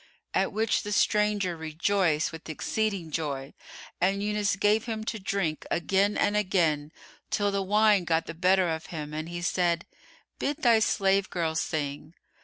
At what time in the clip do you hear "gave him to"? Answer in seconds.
4.55-5.19